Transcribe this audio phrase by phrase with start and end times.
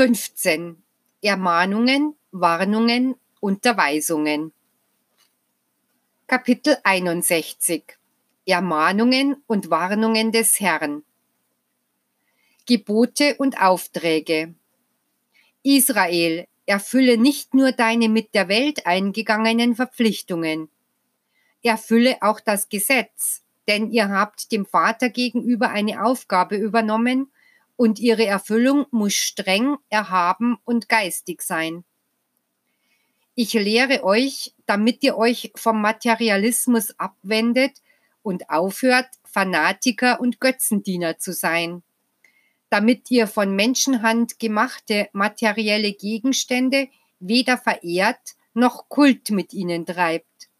[0.00, 0.82] 15.
[1.20, 4.50] Ermahnungen, Warnungen, Unterweisungen.
[6.26, 7.98] Kapitel 61.
[8.46, 11.02] Ermahnungen und Warnungen des Herrn.
[12.64, 14.54] Gebote und Aufträge.
[15.62, 20.70] Israel, erfülle nicht nur deine mit der Welt eingegangenen Verpflichtungen.
[21.62, 27.30] Erfülle auch das Gesetz, denn ihr habt dem Vater gegenüber eine Aufgabe übernommen,
[27.80, 31.82] und ihre Erfüllung muss streng, erhaben und geistig sein.
[33.34, 37.80] Ich lehre euch, damit ihr euch vom Materialismus abwendet
[38.22, 41.82] und aufhört, Fanatiker und Götzendiener zu sein,
[42.68, 50.50] damit ihr von Menschenhand gemachte materielle Gegenstände weder verehrt noch Kult mit ihnen treibt.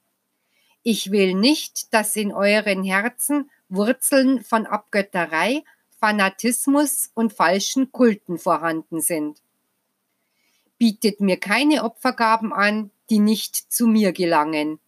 [0.82, 5.64] Ich will nicht, dass in euren Herzen Wurzeln von Abgötterei
[6.00, 9.42] Fanatismus und falschen Kulten vorhanden sind.
[10.78, 14.78] Bietet mir keine Opfergaben an, die nicht zu mir gelangen.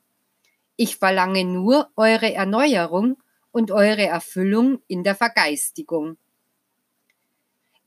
[0.77, 3.19] Ich verlange nur eure Erneuerung
[3.51, 6.17] und eure Erfüllung in der Vergeistigung.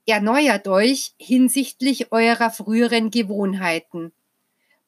[0.06, 4.12] Erneuert euch hinsichtlich eurer früheren Gewohnheiten.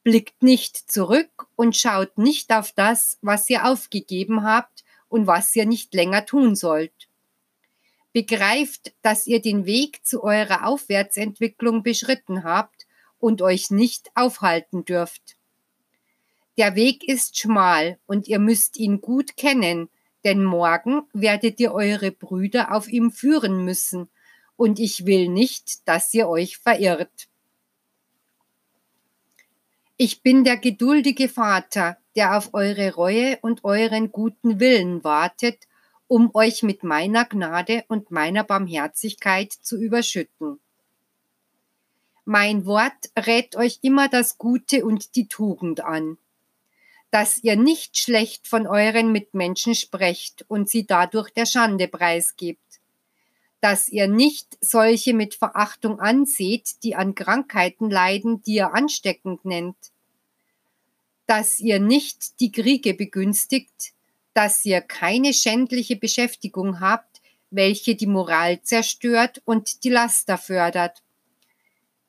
[0.03, 5.65] Blickt nicht zurück und schaut nicht auf das, was ihr aufgegeben habt und was ihr
[5.65, 7.06] nicht länger tun sollt
[8.17, 12.87] begreift, dass ihr den Weg zu eurer Aufwärtsentwicklung beschritten habt
[13.19, 15.37] und euch nicht aufhalten dürft.
[16.57, 19.87] Der Weg ist schmal und ihr müsst ihn gut kennen,
[20.23, 24.09] denn morgen werdet ihr eure Brüder auf ihm führen müssen,
[24.55, 27.27] und ich will nicht, dass ihr euch verirrt.
[29.95, 35.67] Ich bin der geduldige Vater, der auf eure Reue und euren guten Willen wartet
[36.07, 40.59] um euch mit meiner Gnade und meiner Barmherzigkeit zu überschütten.
[42.25, 46.17] Mein Wort rät euch immer das Gute und die Tugend an,
[47.09, 52.81] dass ihr nicht schlecht von euren Mitmenschen sprecht und sie dadurch der Schande preisgibt,
[53.61, 59.77] dass ihr nicht solche mit Verachtung anseht, die an Krankheiten leiden, die ihr ansteckend nennt,
[61.27, 63.93] dass ihr nicht die Kriege begünstigt,
[64.37, 71.01] dass ihr keine schändliche Beschäftigung habt, welche die Moral zerstört und die Laster fördert,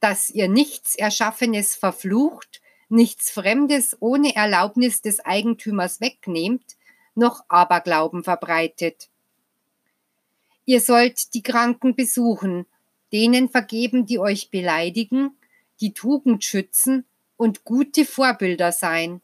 [0.00, 6.77] dass ihr nichts Erschaffenes verflucht, nichts Fremdes ohne Erlaubnis des Eigentümers wegnehmt,
[7.15, 9.09] noch Aberglauben verbreitet.
[10.66, 12.66] Ihr sollt die Kranken besuchen,
[13.10, 15.31] denen vergeben, die euch beleidigen,
[15.81, 17.06] die Tugend schützen
[17.39, 19.22] und gute Vorbilder sein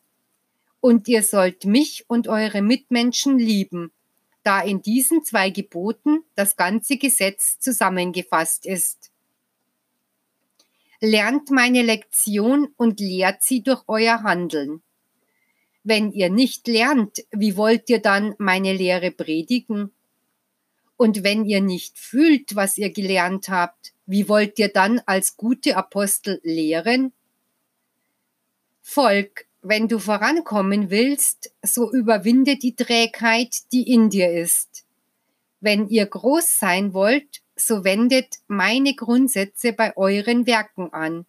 [0.85, 3.91] und ihr sollt mich und eure Mitmenschen lieben,
[4.43, 9.11] da in diesen zwei Geboten das ganze Gesetz zusammengefasst ist.
[11.01, 14.83] Lernt meine Lektion und lehrt sie durch euer Handeln.
[15.85, 19.91] Wenn ihr nicht lernt, wie wollt ihr dann meine Lehre predigen?
[20.99, 25.79] Und wenn ihr nicht fühlt, was ihr gelernt habt, wie wollt ihr dann als gute
[25.79, 27.15] Apostel lehren?
[28.83, 34.85] Volk, wenn du vorankommen willst, so überwinde die Trägheit, die in dir ist.
[35.61, 41.25] Wenn ihr groß sein wollt, so wendet meine Grundsätze bei euren Werken an.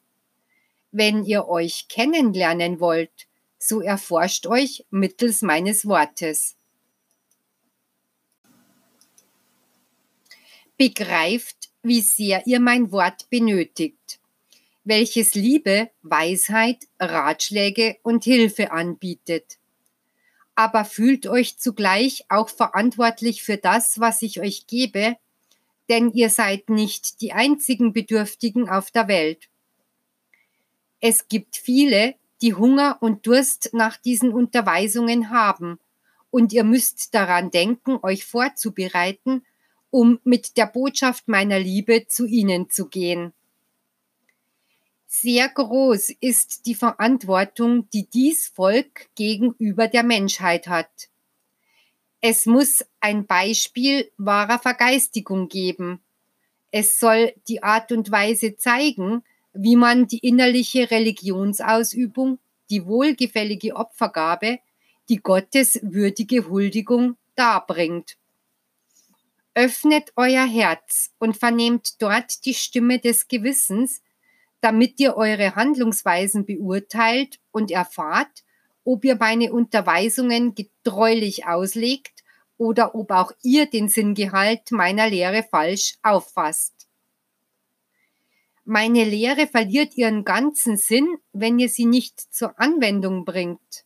[0.91, 6.57] Wenn ihr euch kennenlernen wollt, so erforscht euch mittels meines Wortes.
[10.75, 14.19] Begreift, wie sehr ihr mein Wort benötigt
[14.85, 19.57] welches Liebe, Weisheit, Ratschläge und Hilfe anbietet.
[20.55, 25.17] Aber fühlt euch zugleich auch verantwortlich für das, was ich euch gebe,
[25.89, 29.49] denn ihr seid nicht die einzigen Bedürftigen auf der Welt.
[31.01, 35.79] Es gibt viele, die Hunger und Durst nach diesen Unterweisungen haben,
[36.31, 39.45] und ihr müsst daran denken, euch vorzubereiten,
[39.89, 43.33] um mit der Botschaft meiner Liebe zu ihnen zu gehen.
[45.21, 51.07] Sehr groß ist die Verantwortung, die dies Volk gegenüber der Menschheit hat.
[52.19, 56.01] Es muss ein Beispiel wahrer Vergeistigung geben.
[56.69, 59.23] Es soll die Art und Weise zeigen,
[59.53, 62.39] wie man die innerliche Religionsausübung,
[62.69, 64.59] die wohlgefällige Opfergabe,
[65.07, 68.17] die gotteswürdige Huldigung darbringt.
[69.53, 74.01] Öffnet euer Herz und vernehmt dort die Stimme des Gewissens,
[74.65, 78.43] damit ihr eure Handlungsweisen beurteilt und erfahrt,
[78.83, 82.23] ob ihr meine Unterweisungen getreulich auslegt
[82.57, 86.87] oder ob auch ihr den Sinngehalt meiner Lehre falsch auffasst.
[88.63, 93.85] Meine Lehre verliert ihren ganzen Sinn, wenn ihr sie nicht zur Anwendung bringt.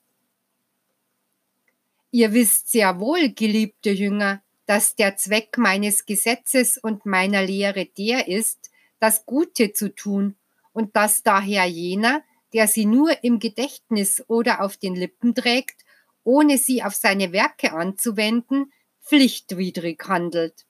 [2.09, 8.29] Ihr wisst sehr wohl, geliebte Jünger, dass der Zweck meines Gesetzes und meiner Lehre der
[8.29, 8.71] ist,
[9.01, 10.37] das Gute zu tun
[10.73, 12.21] und dass daher jener,
[12.53, 15.83] der sie nur im Gedächtnis oder auf den Lippen trägt,
[16.23, 18.71] ohne sie auf seine Werke anzuwenden,
[19.01, 20.65] pflichtwidrig handelt.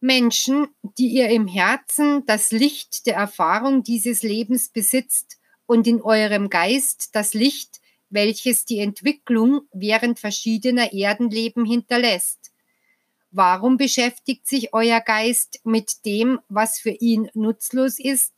[0.00, 0.68] Menschen,
[0.98, 7.10] die ihr im Herzen das Licht der Erfahrung dieses Lebens besitzt und in eurem Geist
[7.14, 7.80] das Licht,
[8.10, 12.52] welches die Entwicklung während verschiedener Erdenleben hinterlässt.
[13.30, 18.33] Warum beschäftigt sich euer Geist mit dem, was für ihn nutzlos ist?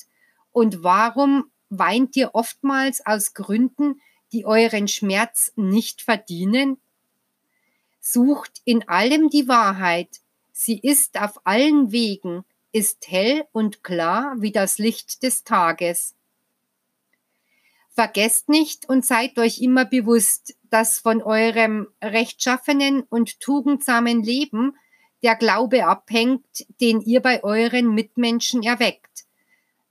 [0.57, 4.01] Und warum weint ihr oftmals aus Gründen,
[4.33, 6.79] die euren Schmerz nicht verdienen?
[8.01, 10.23] Sucht in allem die Wahrheit.
[10.53, 12.43] Sie ist auf allen Wegen,
[12.73, 16.15] ist hell und klar wie das Licht des Tages.
[17.91, 24.75] Vergesst nicht und seid euch immer bewusst, dass von eurem rechtschaffenen und tugendsamen Leben
[25.23, 29.26] der Glaube abhängt, den ihr bei euren Mitmenschen erweckt.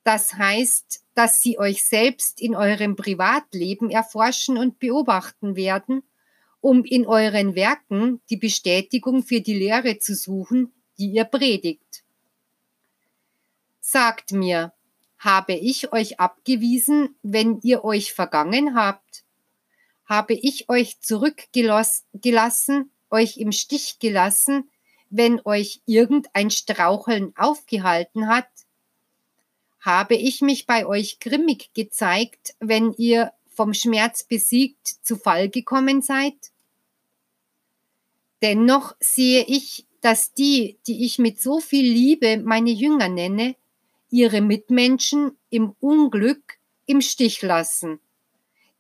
[0.06, 6.04] Das heißt, dass sie euch selbst in eurem Privatleben erforschen und beobachten werden,
[6.62, 12.04] um in euren Werken die Bestätigung für die Lehre zu suchen, die ihr predigt.
[13.82, 14.74] Sagt mir,
[15.18, 19.24] habe ich euch abgewiesen, wenn ihr euch vergangen habt?
[20.06, 24.70] Habe ich euch zurückgelassen, euch im Stich gelassen,
[25.10, 28.50] wenn euch irgendein Straucheln aufgehalten hat?
[29.86, 36.02] Habe ich mich bei euch grimmig gezeigt, wenn ihr vom Schmerz besiegt zu Fall gekommen
[36.02, 36.34] seid?
[38.42, 43.56] Dennoch sehe ich, dass die, die ich mit so viel Liebe meine Jünger nenne,
[44.10, 46.58] ihre Mitmenschen im Unglück
[46.88, 48.00] im Stich lassen,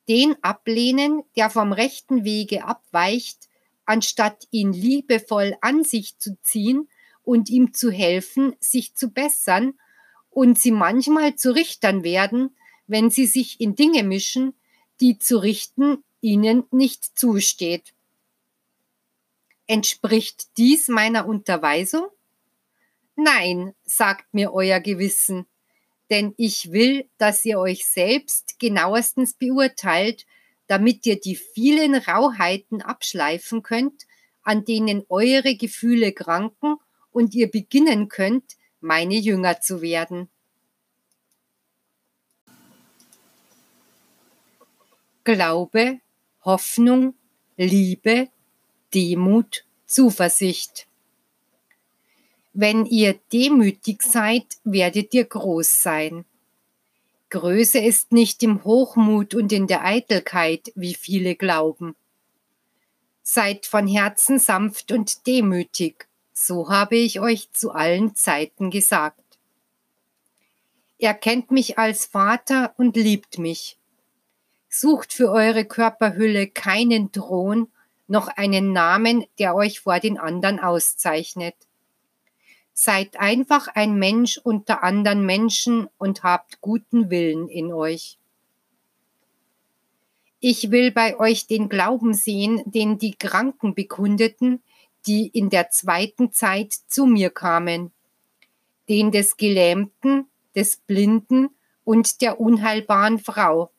[0.10, 3.48] den ablehnen, der vom rechten Wege abweicht,
[3.86, 6.90] anstatt ihn liebevoll an sich zu ziehen
[7.22, 9.76] und ihm zu helfen, sich zu bessern
[10.36, 14.54] und sie manchmal zu Richtern werden, wenn sie sich in Dinge mischen,
[15.00, 17.94] die zu richten ihnen nicht zusteht.
[19.66, 22.08] Entspricht dies meiner Unterweisung?
[23.16, 25.46] Nein, sagt mir euer Gewissen,
[26.10, 30.26] denn ich will, dass ihr euch selbst genauestens beurteilt,
[30.68, 34.04] damit ihr die vielen Rauheiten abschleifen könnt,
[34.44, 36.76] an denen eure Gefühle kranken
[37.12, 40.30] und ihr beginnen könnt, meine Jünger zu werden.
[45.24, 46.00] Glaube,
[46.44, 47.16] Hoffnung,
[47.58, 48.30] Liebe,
[48.94, 50.88] Demut, Zuversicht.
[52.54, 56.26] Wenn ihr demütig seid, werdet ihr groß sein.
[57.32, 61.96] Größe ist nicht im Hochmut und in der Eitelkeit, wie viele glauben.
[63.24, 69.24] Seid von Herzen sanft und demütig, so habe ich euch zu allen Zeiten gesagt.
[71.00, 73.78] Er kennt mich als Vater und liebt mich.
[74.70, 77.70] Sucht für eure Körperhülle keinen Thron,
[78.08, 81.56] noch einen Namen, der euch vor den anderen auszeichnet.
[82.74, 88.18] Seid einfach ein Mensch unter anderen Menschen und habt guten Willen in euch.
[90.42, 94.62] Ich will bei euch den Glauben sehen, den die Kranken bekundeten,
[95.08, 97.92] die in der zweiten Zeit zu mir kamen,
[98.90, 101.50] den des Gelähmten, des Blinden
[101.84, 103.72] und der unheilbaren Frau.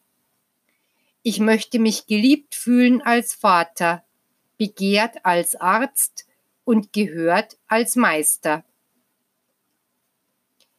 [1.23, 4.04] Ich möchte mich geliebt fühlen als Vater,
[4.59, 6.26] begehrt als Arzt
[6.64, 8.64] und gehört als Meister.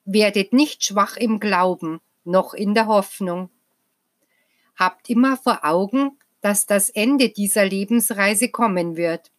[0.05, 3.49] Werdet nicht schwach im Glauben, noch in der Hoffnung.
[4.75, 9.31] Habt immer vor Augen, dass das Ende dieser Lebensreise kommen wird.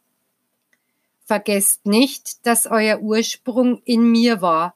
[1.29, 4.75] Vergesst nicht, dass euer Ursprung in mir war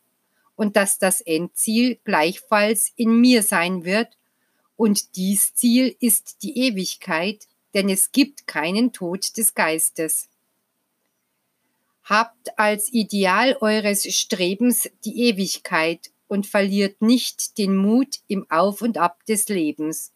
[0.54, 4.18] und dass das Endziel gleichfalls in mir sein wird,
[4.76, 10.28] und dies Ziel ist die Ewigkeit, denn es gibt keinen Tod des Geistes.
[12.04, 18.99] Habt als Ideal eures Strebens die Ewigkeit und verliert nicht den Mut im Auf und
[18.99, 20.12] Ab des Lebens.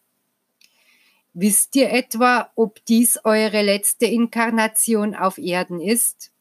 [1.39, 6.31] Wisst ihr etwa, ob dies eure letzte Inkarnation auf Erden ist?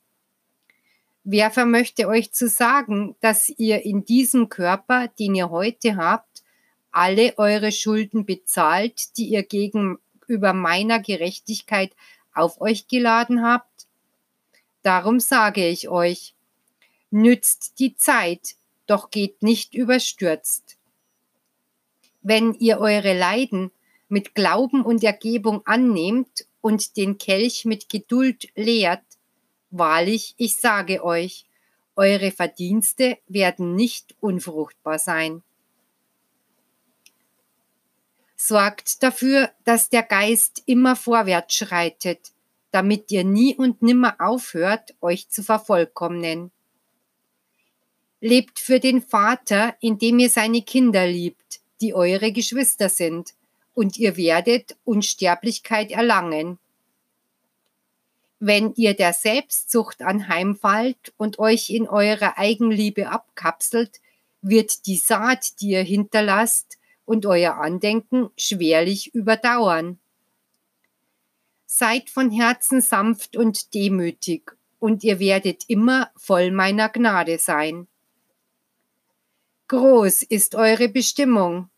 [1.23, 6.43] Wer vermöchte euch zu sagen, dass ihr in diesem Körper, den ihr heute habt,
[6.93, 11.95] alle eure Schulden bezahlt, die ihr gegenüber meiner Gerechtigkeit
[12.33, 13.89] auf euch geladen habt?
[14.81, 16.35] Darum sage ich euch,
[17.11, 18.55] nützt die Zeit,
[18.87, 20.79] doch geht nicht überstürzt.
[22.23, 23.73] Wenn ihr eure Leiden
[24.09, 29.05] mit Glauben und Ergebung annehmt und den Kelch mit Geduld leert,
[29.71, 31.47] wahrlich, ich sage euch,
[31.97, 35.43] eure Verdienste werden nicht unfruchtbar sein.
[38.37, 42.33] Sorgt dafür, dass der Geist immer vorwärts schreitet,
[42.71, 46.51] damit ihr nie und nimmer aufhört, euch zu vervollkommnen.
[48.21, 53.35] Lebt für den Vater, indem ihr seine Kinder liebt, die eure Geschwister sind,
[53.77, 56.59] und ihr werdet Unsterblichkeit erlangen.
[58.41, 64.01] Wenn ihr der Selbstsucht anheimfallt und euch in eurer Eigenliebe abkapselt,
[64.41, 70.01] wird die Saat, die ihr hinterlasst, und euer Andenken schwerlich überdauern.
[71.67, 77.87] Seid von Herzen sanft und demütig, und ihr werdet immer voll meiner Gnade sein.
[79.69, 81.69] Groß ist eure Bestimmung.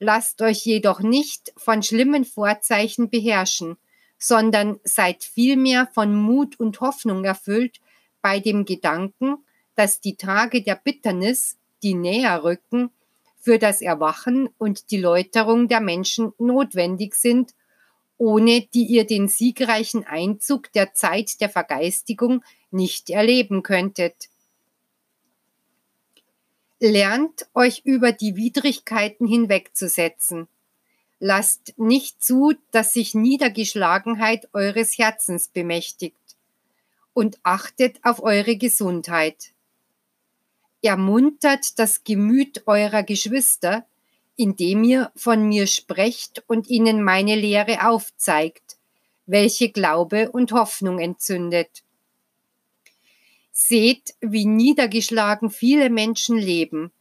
[0.00, 3.76] Lasst euch jedoch nicht von schlimmen Vorzeichen beherrschen,
[4.18, 7.80] sondern seid vielmehr von Mut und Hoffnung erfüllt
[8.22, 9.36] bei dem Gedanken,
[9.74, 12.90] dass die Tage der Bitternis, die näher rücken,
[13.38, 17.54] für das Erwachen und die Läuterung der Menschen notwendig sind,
[18.18, 24.28] ohne die ihr den siegreichen Einzug der Zeit der Vergeistigung nicht erleben könntet.
[26.80, 30.46] Lernt euch über die Widrigkeiten hinwegzusetzen.
[31.18, 36.14] Lasst nicht zu, dass sich Niedergeschlagenheit eures Herzens bemächtigt
[37.14, 39.50] und achtet auf eure Gesundheit.
[40.80, 43.84] Ermuntert das Gemüt eurer Geschwister,
[44.36, 48.76] indem ihr von mir sprecht und ihnen meine Lehre aufzeigt,
[49.26, 51.82] welche Glaube und Hoffnung entzündet.
[53.60, 56.92] Seht, wie niedergeschlagen viele Menschen leben.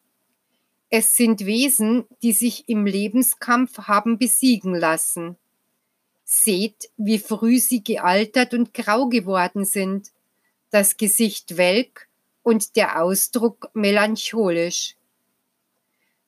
[0.90, 5.38] Es sind Wesen, die sich im Lebenskampf haben besiegen lassen.
[6.26, 10.10] Seht, wie früh sie gealtert und grau geworden sind,
[10.72, 12.08] das Gesicht welk
[12.42, 14.96] und der Ausdruck melancholisch.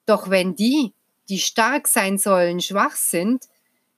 [0.05, 0.93] Doch wenn die,
[1.27, 3.49] die stark sein sollen, schwach sind,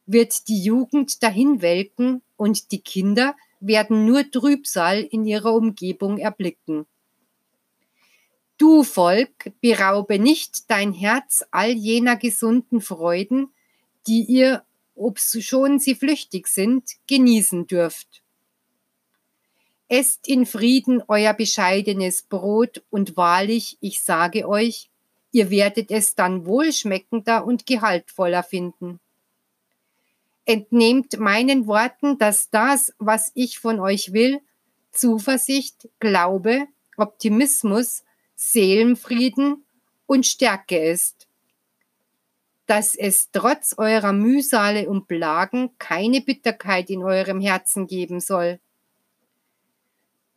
[0.05, 6.85] wird die Jugend dahinwelken und die Kinder werden nur Trübsal in ihrer Umgebung erblicken.
[8.57, 13.49] Du Volk, beraube nicht dein Herz all jener gesunden Freuden,
[14.07, 14.63] die ihr,
[14.95, 18.21] ob schon sie flüchtig sind, genießen dürft.
[19.87, 24.89] Esst in Frieden euer bescheidenes Brot und wahrlich, ich sage euch,
[25.31, 28.99] ihr werdet es dann wohlschmeckender und gehaltvoller finden.
[30.51, 34.41] Entnehmt meinen Worten, dass das, was ich von euch will,
[34.91, 36.67] Zuversicht, Glaube,
[36.97, 38.03] Optimismus,
[38.35, 39.63] Seelenfrieden
[40.07, 41.27] und Stärke ist.
[42.65, 48.59] Dass es trotz eurer Mühsale und Plagen keine Bitterkeit in eurem Herzen geben soll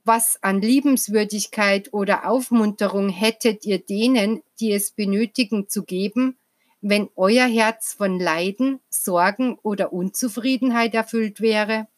[0.05, 6.37] was an Liebenswürdigkeit oder Aufmunterung hättet ihr denen, die es benötigen, zu geben,
[6.87, 11.89] wenn euer Herz von Leiden, Sorgen oder Unzufriedenheit erfüllt wäre?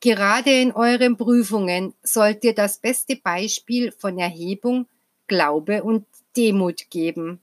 [0.00, 4.86] Gerade in euren Prüfungen sollt ihr das beste Beispiel von Erhebung,
[5.28, 6.04] Glaube und
[6.36, 7.40] Demut geben.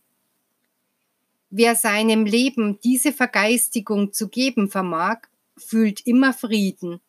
[1.49, 5.21] Wer seinem Leben diese Vergeistigung zu geben vermag,
[5.57, 7.01] fühlt immer Frieden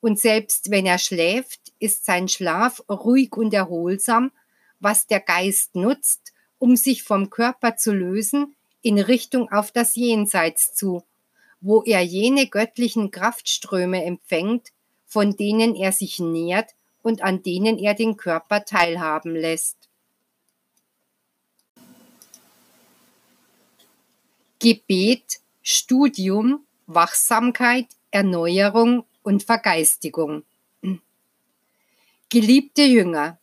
[0.00, 4.30] und selbst wenn er schläft, ist sein Schlaf ruhig und erholsam,
[4.80, 10.74] was der Geist nutzt, um sich vom Körper zu lösen in Richtung auf das Jenseits
[10.74, 11.04] zu,
[11.60, 14.68] wo er jene göttlichen Kraftströme empfängt,
[15.06, 19.76] von denen er sich nährt und an denen er den Körper teilhaben lässt.
[24.60, 30.44] Gebet, Studium, Wachsamkeit, Erneuerung und Vergeistigung.
[32.28, 33.38] Geliebte Jünger,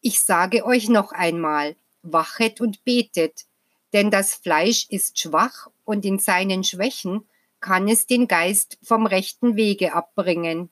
[0.00, 3.46] ich sage euch noch einmal, wachet und betet,
[3.92, 7.26] denn das Fleisch ist schwach und in seinen Schwächen
[7.60, 10.70] kann es den Geist vom rechten Wege abbringen.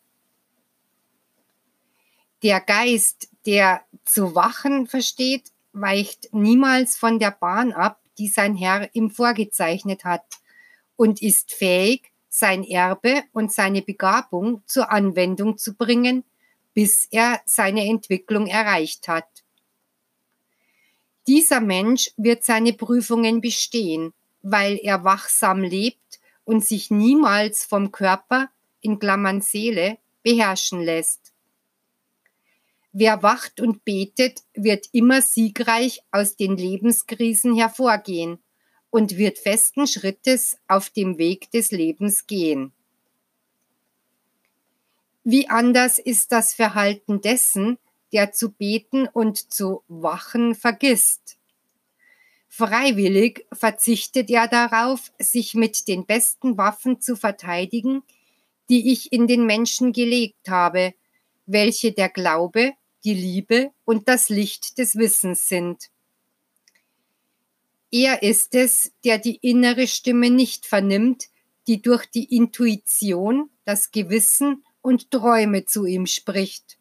[2.42, 8.94] Der Geist, der zu wachen versteht, weicht niemals von der Bahn ab, die sein Herr
[8.94, 10.24] ihm vorgezeichnet hat,
[10.96, 16.24] und ist fähig, sein Erbe und seine Begabung zur Anwendung zu bringen,
[16.74, 19.29] bis er seine Entwicklung erreicht hat.
[21.30, 28.50] Dieser Mensch wird seine Prüfungen bestehen, weil er wachsam lebt und sich niemals vom Körper
[28.80, 31.32] in Klammern Seele beherrschen lässt.
[32.90, 38.40] Wer wacht und betet, wird immer siegreich aus den Lebenskrisen hervorgehen
[38.90, 42.72] und wird festen Schrittes auf dem Weg des Lebens gehen.
[45.22, 47.78] Wie anders ist das Verhalten dessen,
[48.12, 51.38] der zu beten und zu wachen vergisst.
[52.48, 58.02] Freiwillig verzichtet er darauf, sich mit den besten Waffen zu verteidigen,
[58.68, 60.94] die ich in den Menschen gelegt habe,
[61.46, 62.72] welche der Glaube,
[63.04, 65.90] die Liebe und das Licht des Wissens sind.
[67.92, 71.28] Er ist es, der die innere Stimme nicht vernimmt,
[71.66, 76.79] die durch die Intuition, das Gewissen und Träume zu ihm spricht.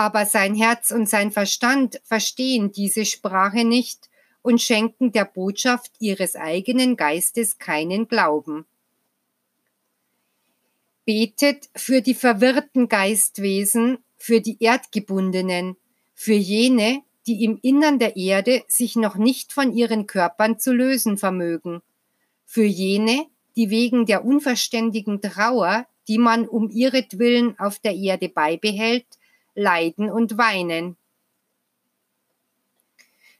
[0.00, 4.08] Aber sein Herz und sein Verstand verstehen diese Sprache nicht
[4.40, 8.64] und schenken der Botschaft ihres eigenen Geistes keinen Glauben.
[11.04, 15.76] Betet für die verwirrten Geistwesen, für die Erdgebundenen,
[16.14, 21.18] für jene, die im Innern der Erde sich noch nicht von ihren Körpern zu lösen
[21.18, 21.82] vermögen,
[22.46, 29.04] für jene, die wegen der unverständigen Trauer, die man um ihretwillen auf der Erde beibehält,
[29.54, 30.96] leiden und weinen.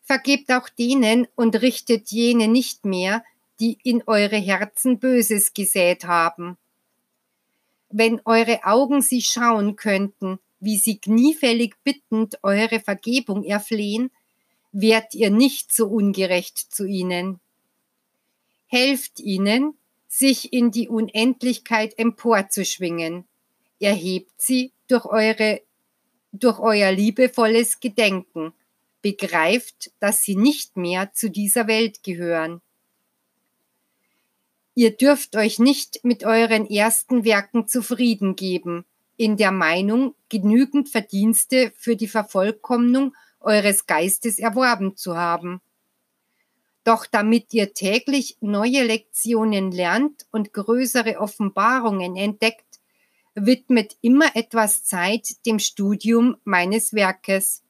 [0.02, 3.24] Vergebt auch denen und richtet jene nicht mehr,
[3.60, 6.56] die in eure Herzen Böses gesät haben.
[7.90, 14.10] Wenn eure Augen sie schauen könnten, wie sie kniefällig bittend eure Vergebung erflehen,
[14.72, 17.40] wärt ihr nicht so ungerecht zu ihnen.
[18.66, 19.74] Helft ihnen,
[20.06, 23.24] sich in die Unendlichkeit emporzuschwingen.
[23.78, 25.62] Erhebt sie durch eure,
[26.32, 28.52] durch euer liebevolles Gedenken.
[29.02, 32.60] Begreift, dass sie nicht mehr zu dieser Welt gehören.
[34.74, 38.84] Ihr dürft euch nicht mit euren ersten Werken zufrieden geben,
[39.16, 45.60] in der Meinung, genügend Verdienste für die Vervollkommnung eures Geistes erworben zu haben.
[46.84, 52.69] Doch damit ihr täglich neue Lektionen lernt und größere Offenbarungen entdeckt,
[53.34, 57.62] widmet immer etwas Zeit dem Studium meines Werkes.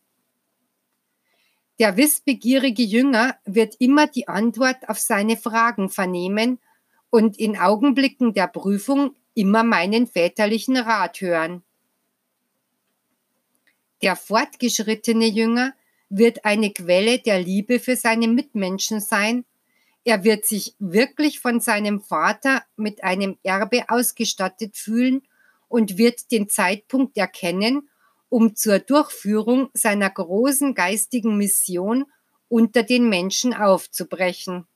[1.78, 6.58] Der wissbegierige Jünger wird immer die Antwort auf seine Fragen vernehmen
[7.08, 11.62] und in Augenblicken der Prüfung immer meinen väterlichen Rat hören.
[14.02, 15.74] Der fortgeschrittene Jünger
[16.08, 19.44] wird eine Quelle der Liebe für seine Mitmenschen sein.
[20.04, 25.22] Er wird sich wirklich von seinem Vater mit einem Erbe ausgestattet fühlen
[25.70, 27.88] und wird den Zeitpunkt erkennen,
[28.28, 32.04] um zur Durchführung seiner großen geistigen Mission
[32.48, 34.66] unter den Menschen aufzubrechen.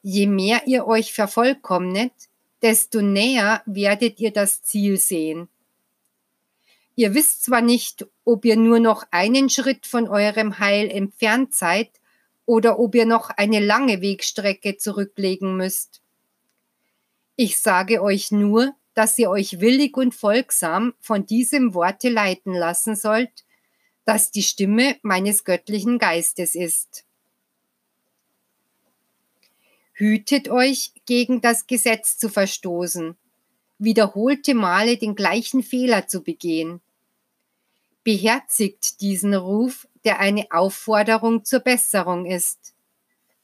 [0.00, 2.12] Je mehr ihr euch vervollkommnet,
[2.62, 5.48] desto näher werdet ihr das Ziel sehen.
[6.94, 11.90] Ihr wisst zwar nicht, ob ihr nur noch einen Schritt von eurem Heil entfernt seid
[12.46, 16.00] oder ob ihr noch eine lange Wegstrecke zurücklegen müsst.
[17.34, 22.96] Ich sage euch nur, dass ihr euch willig und folgsam von diesem Worte leiten lassen
[22.96, 23.46] sollt,
[24.04, 27.06] das die Stimme meines göttlichen Geistes ist.
[29.94, 33.16] Hütet euch, gegen das Gesetz zu verstoßen,
[33.78, 36.82] wiederholte Male den gleichen Fehler zu begehen.
[38.04, 42.74] Beherzigt diesen Ruf, der eine Aufforderung zur Besserung ist.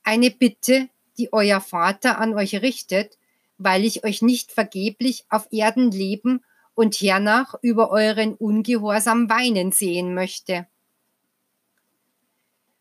[0.02, 3.16] Eine Bitte, die euer Vater an euch richtet,
[3.58, 10.14] weil ich euch nicht vergeblich auf Erden leben und hernach über euren Ungehorsam weinen sehen
[10.14, 10.66] möchte.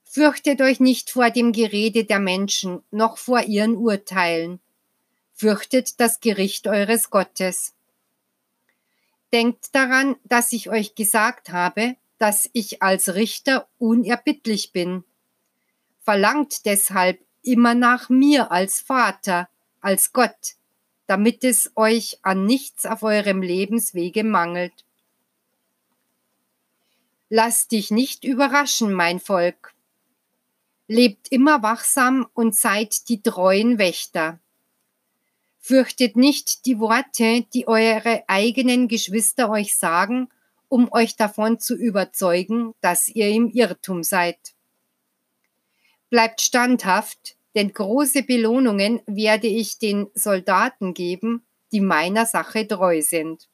[0.04, 4.60] Fürchtet euch nicht vor dem Gerede der Menschen, noch vor ihren Urteilen.
[5.34, 7.74] Fürchtet das Gericht eures Gottes.
[9.34, 15.04] Denkt daran, dass ich euch gesagt habe, dass ich als Richter unerbittlich bin.
[16.02, 19.50] Verlangt deshalb immer nach mir als Vater,
[19.82, 20.56] als Gott,
[21.08, 24.86] damit es euch an nichts auf eurem Lebenswege mangelt.
[27.30, 29.74] Lasst dich nicht überraschen, mein Volk.
[30.88, 34.40] Lebt immer wachsam und seid die treuen Wächter.
[35.60, 40.30] Fürchtet nicht die Worte, die eure eigenen Geschwister euch sagen,
[40.70, 44.38] um euch davon zu überzeugen, dass ihr im Irrtum seid.
[46.12, 53.48] Bleibt standhaft, denn große Belohnungen werde ich den Soldaten geben, die meiner Sache treu sind.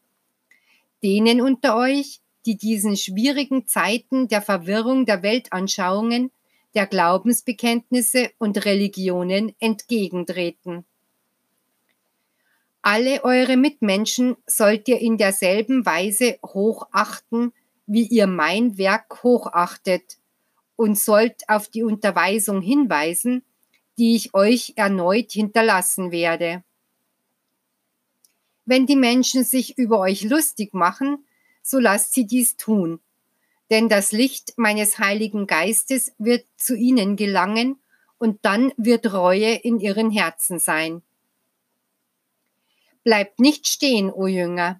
[1.03, 6.31] Denen unter euch, die diesen schwierigen Zeiten der Verwirrung der Weltanschauungen
[6.73, 10.85] der Glaubensbekenntnisse und Religionen entgegentreten.
[12.81, 17.53] Alle eure Mitmenschen sollt ihr in derselben Weise hochachten,
[17.85, 20.17] wie ihr mein Werk hochachtet,
[20.75, 23.43] und sollt auf die Unterweisung hinweisen,
[23.97, 26.63] die ich euch erneut hinterlassen werde.
[28.65, 31.25] Wenn die Menschen sich über euch lustig machen,
[31.61, 32.99] so lasst sie dies tun,
[33.69, 37.77] denn das Licht meines Heiligen Geistes wird zu ihnen gelangen,
[38.21, 41.01] und dann wird Reue in ihren Herzen sein.
[43.03, 44.79] Bleibt nicht stehen, o Jünger.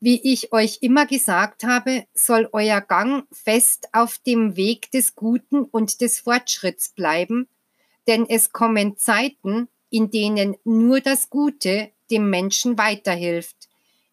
[0.00, 5.62] Wie ich euch immer gesagt habe, soll euer Gang fest auf dem Weg des Guten
[5.62, 7.48] und des Fortschritts bleiben,
[8.06, 13.68] denn es kommen Zeiten, in denen nur das Gute dem Menschen weiterhilft,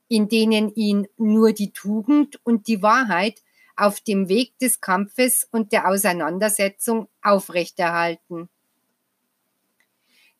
[0.08, 3.42] in denen ihn nur die Tugend und die Wahrheit
[3.76, 8.50] auf dem Weg des Kampfes und der Auseinandersetzung aufrechterhalten.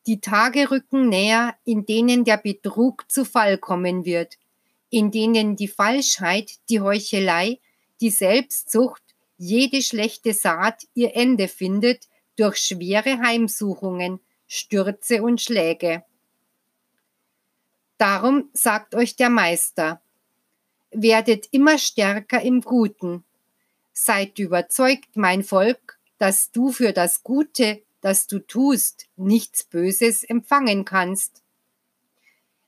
[0.06, 4.38] Die Tage rücken näher, in denen der Betrug zu Fall kommen wird,
[4.90, 7.60] in denen die Falschheit, die Heuchelei,
[8.02, 9.02] die Selbstsucht,
[9.38, 16.04] jede schlechte Saat ihr Ende findet durch schwere Heimsuchungen, Stürze und Schläge.
[17.98, 20.02] Darum sagt euch der Meister,
[20.92, 23.24] werdet immer stärker im Guten.
[23.94, 30.86] Seid überzeugt, mein Volk, dass du für das Gute, das du tust, nichts Böses empfangen
[30.86, 31.44] kannst.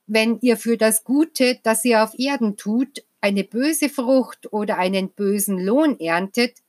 [0.07, 5.09] Wenn ihr für das Gute, das ihr auf Erden tut, eine böse Frucht oder einen
[5.09, 6.59] bösen Lohn erntet,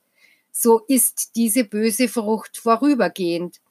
[0.59, 3.61] so ist diese böse Frucht vorübergehend.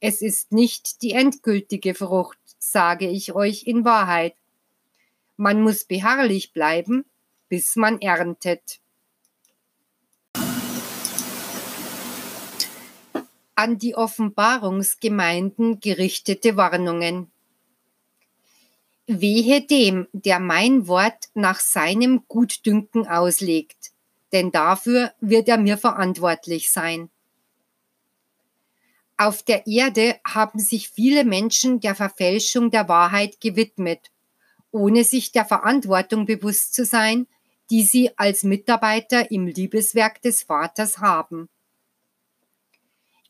[0.00, 4.34] Es ist nicht die endgültige Frucht, sage ich euch in Wahrheit.
[5.36, 7.04] Man muss beharrlich bleiben,
[7.48, 8.80] bis man erntet.
[13.54, 17.30] An die Offenbarungsgemeinden gerichtete Warnungen.
[19.06, 23.92] Wehe dem, der mein Wort nach seinem Gutdünken auslegt,
[24.32, 27.10] denn dafür wird er mir verantwortlich sein.
[29.16, 34.10] Auf der Erde haben sich viele Menschen der Verfälschung der Wahrheit gewidmet,
[34.72, 37.26] ohne sich der Verantwortung bewusst zu sein,
[37.70, 41.48] die sie als Mitarbeiter im Liebeswerk des Vaters haben.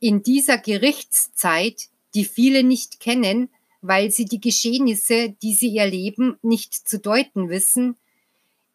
[0.00, 3.50] In dieser Gerichtszeit, die viele nicht kennen,
[3.82, 7.96] weil sie die Geschehnisse, die sie erleben, nicht zu deuten wissen,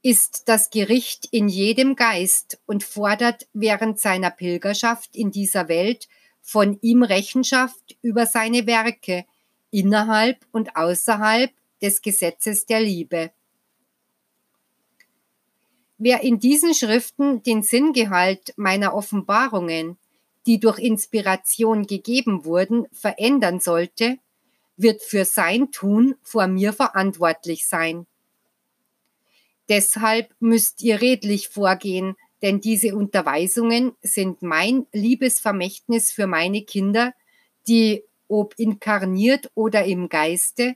[0.02, 6.08] ist das Gericht in jedem Geist und fordert während seiner Pilgerschaft in dieser Welt
[6.42, 9.26] von ihm Rechenschaft über seine Werke
[9.72, 13.32] innerhalb und außerhalb des Gesetzes der Liebe.
[15.98, 19.98] Wer in diesen Schriften den Sinngehalt meiner Offenbarungen,
[20.46, 24.18] die durch Inspiration gegeben wurden, verändern sollte,
[24.78, 28.06] wird für sein Tun vor mir verantwortlich sein.
[29.70, 37.14] Deshalb müsst ihr redlich vorgehen, denn diese Unterweisungen sind mein Liebesvermächtnis für meine Kinder,
[37.68, 40.76] die, ob inkarniert oder im Geiste,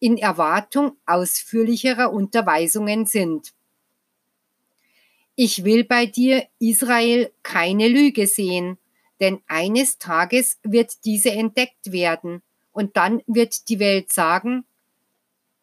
[0.00, 3.52] in Erwartung ausführlicherer Unterweisungen sind.
[5.34, 8.76] Ich will bei dir, Israel, keine Lüge sehen,
[9.20, 12.42] denn eines Tages wird diese entdeckt werden,
[12.78, 14.64] und dann wird die Welt sagen,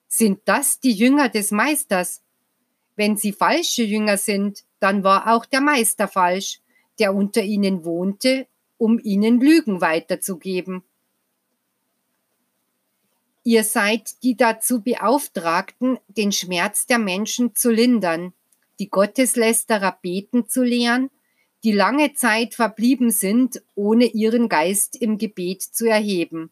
[0.09, 2.21] sind das die Jünger des Meisters?
[2.95, 6.61] Wenn sie falsche Jünger sind, dann war auch der Meister falsch,
[6.99, 10.83] der unter ihnen wohnte, um ihnen Lügen weiterzugeben.
[13.43, 18.33] Ihr seid die dazu Beauftragten, den Schmerz der Menschen zu lindern,
[18.79, 21.11] die Gotteslästerer beten zu lehren,
[21.63, 26.51] die lange Zeit verblieben sind, ohne ihren Geist im Gebet zu erheben.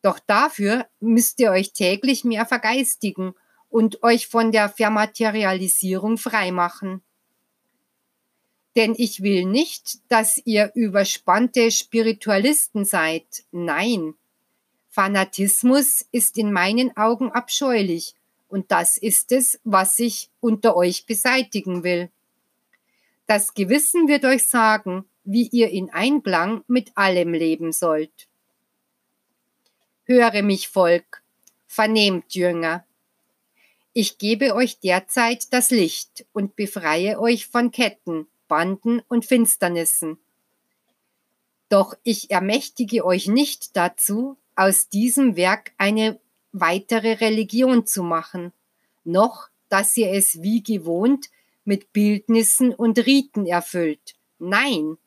[0.00, 3.34] Doch dafür müsst ihr euch täglich mehr vergeistigen
[3.72, 7.00] und euch von der Vermaterialisierung freimachen.
[8.76, 13.24] Denn ich will nicht, dass ihr überspannte Spiritualisten seid.
[13.50, 14.14] Nein.
[14.90, 18.14] Fanatismus ist in meinen Augen abscheulich
[18.48, 22.10] und das ist es, was ich unter euch beseitigen will.
[23.26, 28.28] Das Gewissen wird euch sagen, wie ihr in Einklang mit allem leben sollt.
[30.04, 31.22] Höre mich, Volk,
[31.66, 32.84] vernehmt, Jünger.
[33.94, 40.18] Ich gebe euch derzeit das Licht und befreie euch von Ketten, Banden und Finsternissen.
[41.68, 46.18] Doch ich ermächtige euch nicht dazu, aus diesem Werk eine
[46.52, 48.52] weitere Religion zu machen,
[49.04, 51.30] noch dass ihr es wie gewohnt
[51.64, 54.14] mit Bildnissen und Riten erfüllt.
[54.38, 54.98] Nein.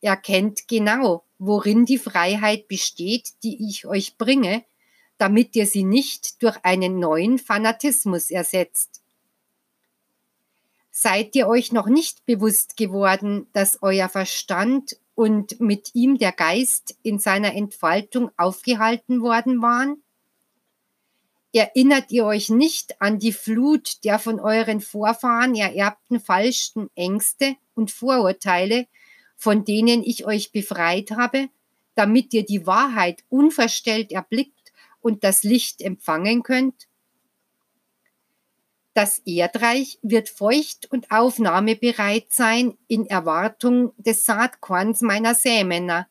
[0.00, 4.64] Erkennt genau, worin die Freiheit besteht, die ich euch bringe,
[5.20, 9.02] damit ihr sie nicht durch einen neuen Fanatismus ersetzt.
[10.90, 16.96] Seid ihr euch noch nicht bewusst geworden, dass euer Verstand und mit ihm der Geist
[17.02, 20.02] in seiner Entfaltung aufgehalten worden waren?
[21.52, 27.90] Erinnert ihr euch nicht an die Flut der von euren Vorfahren ererbten falschen Ängste und
[27.90, 28.86] Vorurteile,
[29.36, 31.48] von denen ich euch befreit habe,
[31.94, 34.59] damit ihr die Wahrheit unverstellt erblickt
[35.00, 36.88] und das Licht empfangen könnt?
[38.94, 46.08] Das Erdreich wird feucht und aufnahmebereit sein in Erwartung des Saatkorns meiner Sämänner.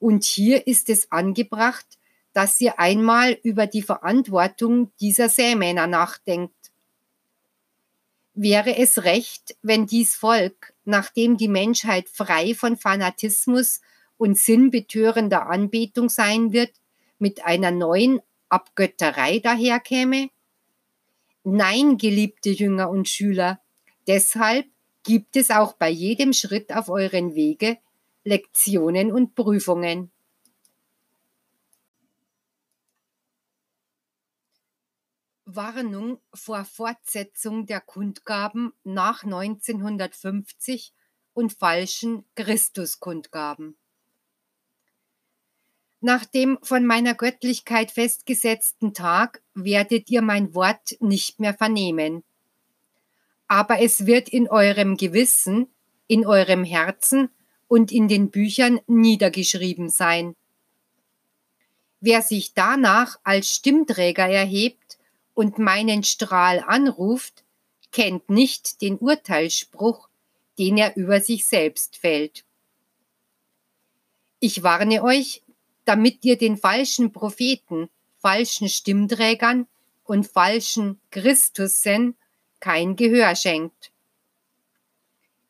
[0.00, 1.86] Und hier ist es angebracht,
[2.32, 6.54] dass ihr einmal über die Verantwortung dieser Sämänner nachdenkt.
[8.34, 13.80] Wäre es recht, wenn dies Volk, nachdem die Menschheit frei von Fanatismus
[14.16, 16.72] und sinnbetörender Anbetung sein wird,
[17.20, 20.30] mit einer neuen Abgötterei daherkäme?
[21.44, 23.60] Nein, geliebte Jünger und Schüler,
[24.06, 24.66] deshalb
[25.02, 27.78] gibt es auch bei jedem Schritt auf euren Wege
[28.24, 30.10] Lektionen und Prüfungen.
[35.46, 40.92] Warnung vor Fortsetzung der Kundgaben nach 1950
[41.32, 43.79] und falschen Christuskundgaben.
[46.00, 52.24] Nach dem von meiner Göttlichkeit festgesetzten Tag werdet ihr mein Wort nicht mehr vernehmen.
[53.48, 55.66] Aber es wird in eurem Gewissen,
[56.06, 57.28] in eurem Herzen
[57.68, 60.34] und in den Büchern niedergeschrieben sein.
[62.00, 64.98] Wer sich danach als Stimmträger erhebt,
[65.40, 67.44] und meinen Strahl anruft,
[67.92, 70.10] kennt nicht den Urteilsspruch,
[70.58, 72.44] den er über sich selbst fällt.
[74.38, 75.42] Ich warne euch,
[75.90, 79.66] damit ihr den falschen Propheten, falschen Stimmträgern
[80.04, 82.14] und falschen Christussen
[82.60, 83.90] kein Gehör schenkt.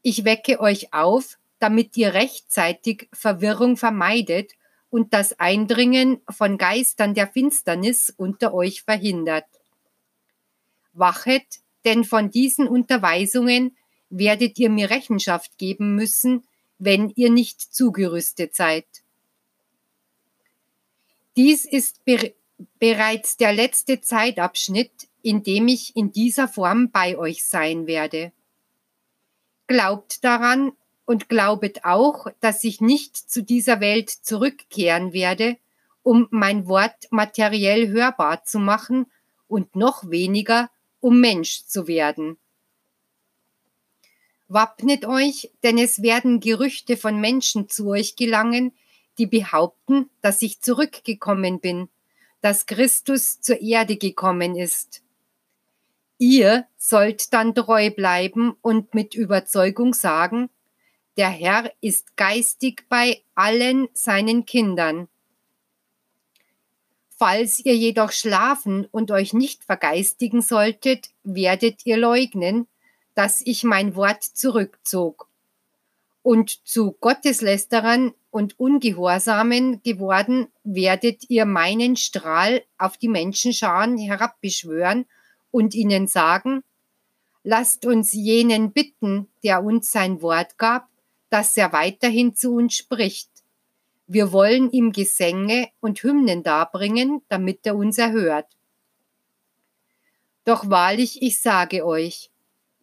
[0.00, 4.52] Ich wecke euch auf, damit ihr rechtzeitig Verwirrung vermeidet
[4.88, 9.44] und das Eindringen von Geistern der Finsternis unter euch verhindert.
[10.94, 13.76] Wachet, denn von diesen Unterweisungen
[14.08, 16.44] werdet ihr mir Rechenschaft geben müssen,
[16.78, 18.86] wenn ihr nicht zugerüstet seid.
[21.36, 22.34] Dies ist be
[22.78, 28.32] bereits der letzte Zeitabschnitt, in dem ich in dieser Form bei euch sein werde.
[29.66, 30.72] Glaubt daran
[31.06, 35.56] und glaubet auch, dass ich nicht zu dieser Welt zurückkehren werde,
[36.02, 39.06] um mein Wort materiell hörbar zu machen
[39.48, 42.38] und noch weniger, um Mensch zu werden.
[44.48, 48.72] Wappnet euch, denn es werden Gerüchte von Menschen zu euch gelangen,
[49.20, 51.90] die behaupten, dass ich zurückgekommen bin,
[52.40, 55.02] dass Christus zur Erde gekommen ist.
[56.16, 60.48] Ihr sollt dann treu bleiben und mit Überzeugung sagen,
[61.18, 65.08] der Herr ist geistig bei allen seinen Kindern.
[67.10, 72.66] Falls ihr jedoch schlafen und euch nicht vergeistigen solltet, werdet ihr leugnen,
[73.14, 75.28] dass ich mein Wort zurückzog.
[76.22, 85.06] Und zu Gotteslästerern und Ungehorsamen geworden, werdet ihr meinen Strahl auf die Menschenscharen herabbeschwören
[85.50, 86.62] und ihnen sagen,
[87.42, 90.88] lasst uns jenen bitten, der uns sein Wort gab,
[91.28, 93.30] dass er weiterhin zu uns spricht.
[94.06, 98.56] Wir wollen ihm Gesänge und Hymnen darbringen, damit er uns erhört.
[100.44, 102.30] Doch wahrlich, ich sage euch,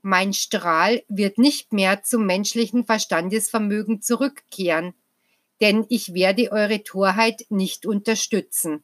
[0.01, 4.93] mein Strahl wird nicht mehr zum menschlichen Verstandesvermögen zurückkehren,
[5.61, 8.83] denn ich werde eure Torheit nicht unterstützen.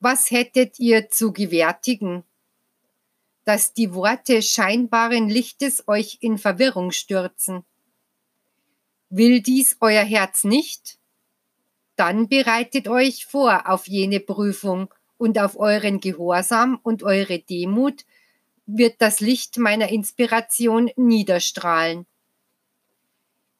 [0.00, 2.24] Was hättet ihr zu gewärtigen?
[3.44, 7.64] Dass die Worte scheinbaren Lichtes euch in Verwirrung stürzen.
[9.08, 10.98] Will dies euer Herz nicht?
[11.96, 18.06] Dann bereitet euch vor auf jene Prüfung und auf euren Gehorsam und eure Demut
[18.64, 22.06] wird das Licht meiner Inspiration niederstrahlen.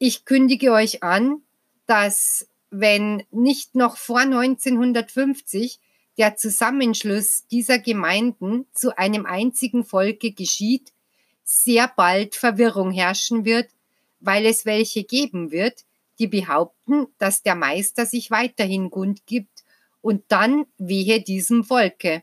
[0.01, 1.43] Ich kündige euch an,
[1.87, 5.79] dass wenn nicht noch vor 1950
[6.19, 10.93] der Zusammenschluss dieser Gemeinden zu einem einzigen Volke geschieht,
[11.45, 13.69] sehr bald Verwirrung herrschen wird
[14.21, 15.85] weil es welche geben wird,
[16.19, 19.65] die behaupten, dass der Meister sich weiterhin Gund gibt
[20.03, 22.23] und dann wehe diesem Volke.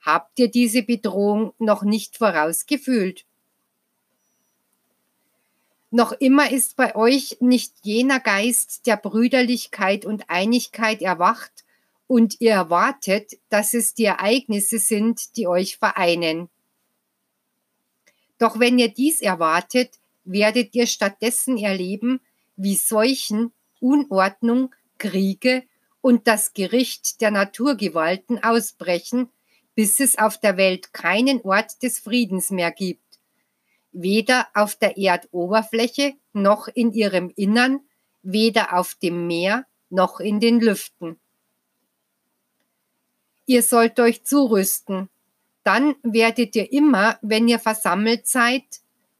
[0.00, 3.24] Habt ihr diese Bedrohung noch nicht vorausgefühlt?
[5.96, 11.64] Noch immer ist bei euch nicht jener Geist der Brüderlichkeit und Einigkeit erwacht
[12.08, 16.48] und ihr erwartet, dass es die Ereignisse sind, die euch vereinen.
[18.38, 22.20] Doch wenn ihr dies erwartet, werdet ihr stattdessen erleben,
[22.56, 25.62] wie Seuchen, Unordnung, Kriege
[26.00, 29.28] und das Gericht der Naturgewalten ausbrechen,
[29.76, 33.03] bis es auf der Welt keinen Ort des Friedens mehr gibt,
[33.94, 37.80] weder auf der Erdoberfläche noch in ihrem Innern,
[38.22, 41.18] weder auf dem Meer noch in den Lüften.
[43.46, 45.08] Ihr sollt euch zurüsten,
[45.62, 48.64] dann werdet ihr immer, wenn ihr versammelt seid,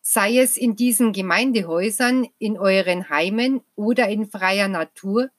[0.03, 5.31] sei es in diesen Gemeindehäusern, in euren Heimen oder in freier Natur,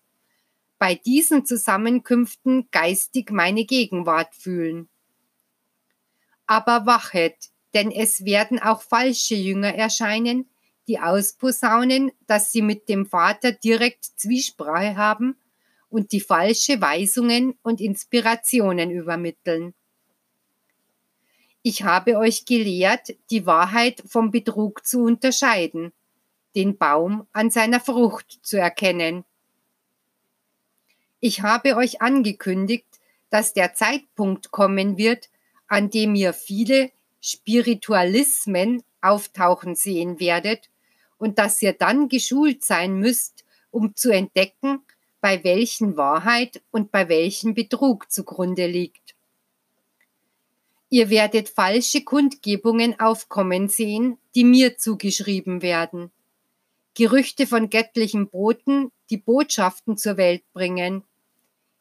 [0.80, 4.90] bei diesen Zusammenkünften geistig meine Gegenwart fühlen.
[6.48, 10.50] Aber wachet, denn es werden auch falsche Jünger erscheinen,
[10.88, 15.36] die ausposaunen, dass sie mit dem Vater direkt Zwiesprache haben
[15.90, 19.74] und die falsche Weisungen und Inspirationen übermitteln.
[21.64, 25.92] Ich habe euch gelehrt, die Wahrheit vom Betrug zu unterscheiden,
[26.56, 29.26] den Baum an seiner Frucht zu erkennen.
[31.20, 35.30] Ich habe euch angekündigt, dass der Zeitpunkt kommen wird,
[35.68, 36.92] an dem ihr viele
[37.26, 40.70] Spiritualismen auftauchen sehen werdet
[41.18, 44.84] und dass ihr dann geschult sein müsst, um zu entdecken,
[45.22, 49.16] bei welchen Wahrheit und bei welchem Betrug zugrunde liegt.
[50.90, 56.12] Ihr werdet falsche Kundgebungen aufkommen sehen, die mir zugeschrieben werden.
[56.94, 61.04] Gerüchte von göttlichen Boten, die Botschaften zur Welt bringen.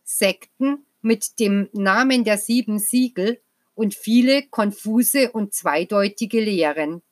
[0.04, 3.42] Sekten mit dem Namen der sieben Siegel
[3.74, 7.02] und viele konfuse und zweideutige Lehren.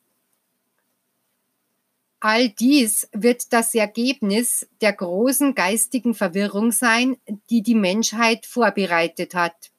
[2.19, 7.17] All dies wird das Ergebnis der großen geistigen Verwirrung sein,
[7.49, 9.71] die die Menschheit vorbereitet hat.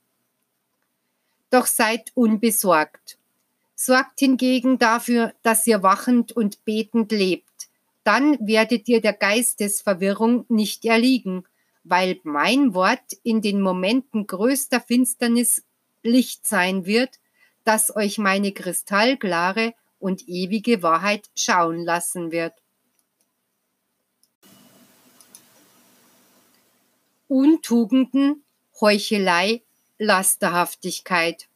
[1.49, 3.17] Doch seid unbesorgt.
[3.75, 7.49] Sorgt hingegen dafür, dass ihr wachend und betend lebt.
[8.03, 11.45] Dann werdet ihr der Geistesverwirrung nicht erliegen,
[11.83, 15.65] weil mein Wort in den Momenten größter Finsternis
[16.05, 17.19] Licht sein wird,
[17.65, 22.53] das euch meine kristallklare und ewige Wahrheit schauen lassen wird.
[27.27, 28.45] Untugenden,
[28.81, 29.63] Heuchelei,
[29.99, 31.49] Lasterhaftigkeit.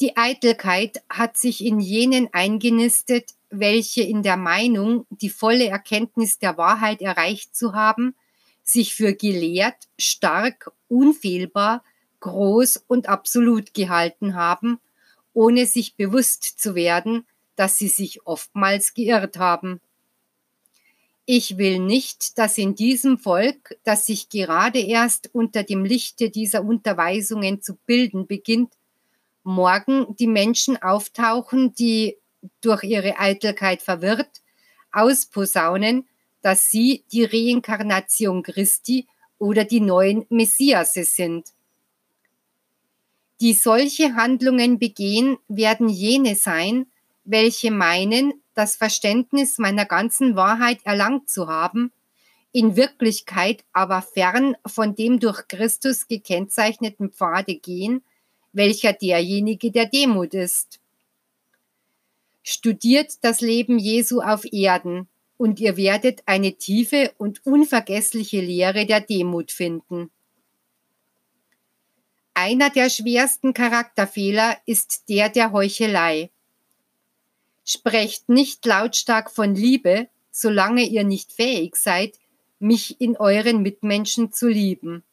[0.00, 6.56] Die Eitelkeit hat sich in jenen eingenistet, welche in der Meinung, die volle Erkenntnis der
[6.56, 8.16] Wahrheit erreicht zu haben,
[8.62, 11.84] sich für gelehrt, stark, unfehlbar,
[12.24, 14.80] groß und absolut gehalten haben,
[15.34, 19.80] ohne sich bewusst zu werden, dass sie sich oftmals geirrt haben.
[21.26, 26.64] Ich will nicht, dass in diesem Volk, das sich gerade erst unter dem Lichte dieser
[26.64, 28.72] Unterweisungen zu bilden beginnt,
[29.42, 32.16] morgen die Menschen auftauchen, die
[32.62, 34.40] durch ihre Eitelkeit verwirrt,
[34.92, 36.08] ausposaunen,
[36.40, 39.06] dass sie die Reinkarnation Christi
[39.38, 41.53] oder die neuen Messiasse sind.
[43.40, 46.86] Die solche Handlungen begehen, werden jene sein,
[47.24, 51.92] welche meinen, das Verständnis meiner ganzen Wahrheit erlangt zu haben,
[52.52, 58.04] in Wirklichkeit aber fern von dem durch Christus gekennzeichneten Pfade gehen,
[58.52, 60.78] welcher derjenige der Demut ist.
[62.44, 69.00] Studiert das Leben Jesu auf Erden, und ihr werdet eine tiefe und unvergessliche Lehre der
[69.00, 70.10] Demut finden.
[72.36, 76.30] Einer der schwersten Charakterfehler ist der der Heuchelei.
[77.64, 82.18] Sprecht nicht lautstark von Liebe, solange ihr nicht fähig seid,
[82.58, 85.04] mich in euren Mitmenschen zu lieben.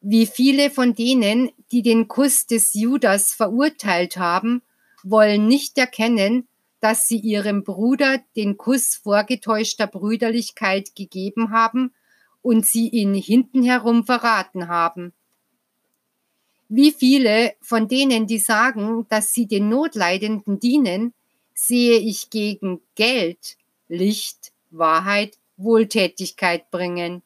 [0.00, 4.62] Wie viele von denen, die den Kuss des Judas verurteilt haben,
[5.02, 6.46] wollen nicht erkennen,
[6.78, 11.92] dass sie ihrem Bruder den Kuss vorgetäuschter Brüderlichkeit gegeben haben
[12.42, 15.12] und sie ihn hintenherum verraten haben.
[16.68, 21.12] Wie viele von denen, die sagen, dass sie den Notleidenden dienen,
[21.54, 23.56] sehe ich gegen Geld,
[23.88, 27.22] Licht, Wahrheit, Wohltätigkeit bringen.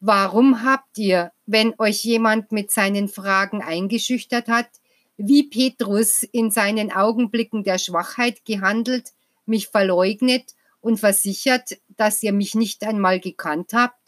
[0.00, 4.68] Warum habt ihr, wenn euch jemand mit seinen Fragen eingeschüchtert hat,
[5.18, 9.12] wie Petrus in seinen Augenblicken der Schwachheit gehandelt,
[9.44, 13.99] mich verleugnet und versichert, dass ihr mich nicht einmal gekannt habt?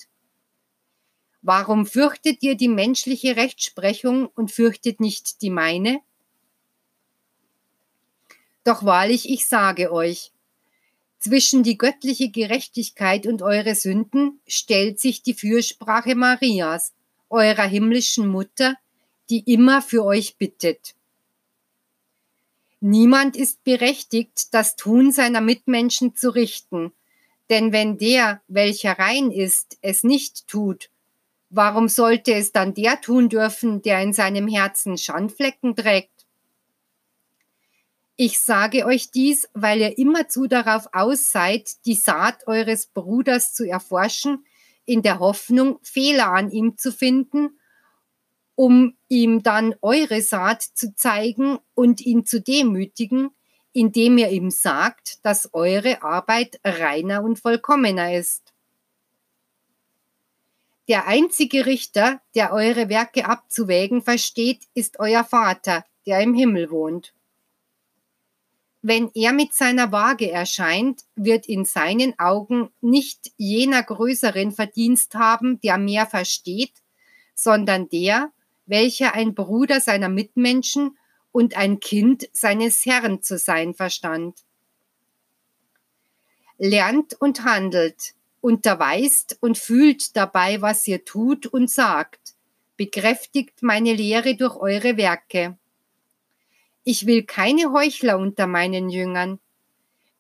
[1.43, 6.01] Warum fürchtet ihr die menschliche Rechtsprechung und fürchtet nicht die meine?
[8.65, 10.33] Doch wahrlich, ich sage euch,
[11.23, 16.93] Zwischen die göttliche Gerechtigkeit und eure Sünden stellt sich die Fürsprache Marias,
[17.31, 18.75] eurer himmlischen Mutter,
[19.31, 20.97] die immer für euch bittet.
[22.81, 26.91] Niemand ist berechtigt, das Tun seiner Mitmenschen zu richten,
[27.51, 30.91] denn wenn der, welcher rein ist, es nicht tut,
[31.53, 36.27] warum sollte es dann der tun dürfen, der in seinem Herzen Schandflecken trägt?
[38.17, 43.69] Ich sage euch dies, weil ihr immerzu darauf aus seid, die Saat eures Bruders zu
[43.69, 44.45] erforschen,
[44.85, 47.59] in der Hoffnung, Fehler an ihm zu finden,
[48.55, 53.31] um ihm dann eure Saat zu zeigen und ihn zu demütigen,
[53.73, 58.52] indem ihr ihm sagt, dass eure Arbeit reiner und vollkommener ist.
[60.93, 67.15] Der einzige Richter, der eure Werke abzuwägen versteht, ist euer Vater, der im Himmel wohnt.
[68.83, 75.59] Wenn er mit seiner Waage erscheint, wird in seinen Augen nicht jener größeren Verdienst haben,
[75.63, 76.75] der mehr versteht,
[77.35, 78.31] sondern der,
[78.67, 80.99] welcher ein Bruder seiner Mitmenschen
[81.31, 84.41] und ein Kind seines Herrn zu sein verstand.
[86.59, 88.13] Lernt und handelt,
[88.43, 92.35] unterweist und fühlt dabei, was ihr tut und sagt,
[92.77, 95.57] bekräftigt meine Lehre durch eure Werke.
[96.85, 99.39] Ich will keine Heuchler unter meinen Jüngern.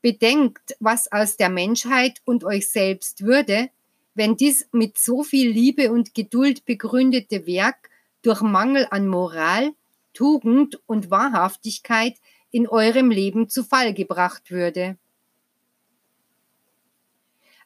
[0.00, 3.68] Bedenkt, was aus der Menschheit und euch selbst würde,
[4.14, 7.90] wenn dies mit so viel Liebe und Geduld begründete Werk
[8.22, 9.72] durch Mangel an Moral,
[10.14, 12.16] Tugend und Wahrhaftigkeit
[12.50, 14.96] in eurem Leben zu Fall gebracht würde.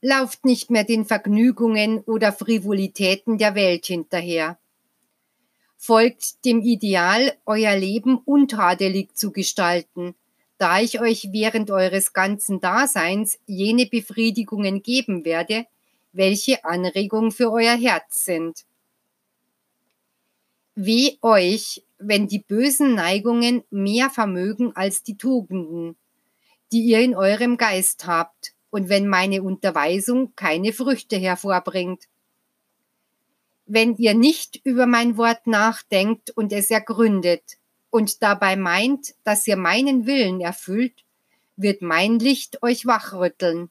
[0.06, 4.58] Lauft nicht mehr den Vergnügungen oder Frivolitäten der Welt hinterher
[5.86, 10.14] folgt dem Ideal, euer Leben untadelig zu gestalten,
[10.58, 15.66] da ich euch während eures ganzen Daseins jene Befriedigungen geben werde,
[16.12, 18.64] welche Anregung für euer Herz sind.
[20.74, 25.96] Weh euch, wenn die bösen Neigungen mehr vermögen als die Tugenden,
[26.72, 32.04] die ihr in eurem Geist habt, und wenn meine Unterweisung keine Früchte hervorbringt
[33.66, 37.58] wenn ihr nicht über mein Wort nachdenkt und es ergründet
[37.90, 41.04] und dabei meint, dass ihr meinen Willen erfüllt,
[41.56, 43.70] wird mein Licht euch wachrütteln.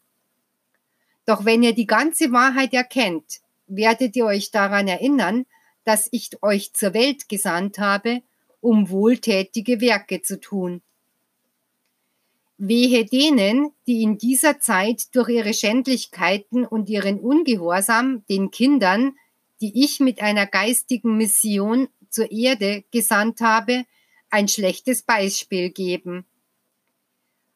[1.26, 5.46] Doch wenn ihr die ganze Wahrheit erkennt, werdet ihr euch daran erinnern,
[5.86, 8.22] dass ich euch zur Welt gesandt habe,
[8.60, 10.82] um wohltätige Werke zu tun.
[12.58, 19.16] Wehe denen, die in dieser Zeit durch ihre Schändlichkeiten und ihren Ungehorsam den Kindern
[19.62, 23.86] die ich mit einer geistigen Mission zur Erde gesandt habe,
[24.30, 26.26] ein schlechtes Beispiel geben.